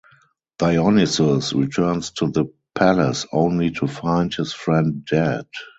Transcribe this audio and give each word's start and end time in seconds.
Dionysus 0.57 1.53
returns 1.53 2.09
to 2.13 2.27
the 2.27 2.51
palace 2.73 3.27
only 3.31 3.69
to 3.69 3.85
find 3.87 4.33
his 4.33 4.51
friend 4.51 5.05
dead. 5.05 5.45